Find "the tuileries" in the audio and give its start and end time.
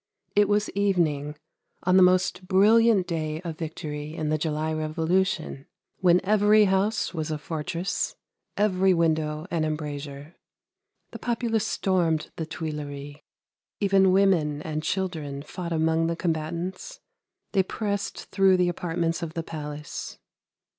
12.37-13.17